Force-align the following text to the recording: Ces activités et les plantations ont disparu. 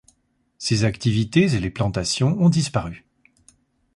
Ces 0.57 0.83
activités 0.83 1.53
et 1.53 1.59
les 1.59 1.69
plantations 1.69 2.35
ont 2.41 2.49
disparu. 2.49 3.05